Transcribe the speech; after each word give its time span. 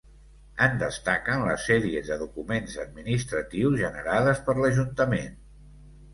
En 0.67 0.77
destaquen 0.83 1.43
les 1.47 1.65
sèries 1.71 2.09
de 2.13 2.17
documents 2.21 2.79
administratius 2.85 3.77
generades 3.83 4.43
per 4.51 4.59
l'Ajuntament. 4.63 5.39